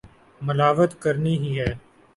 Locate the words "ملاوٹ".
0.41-0.91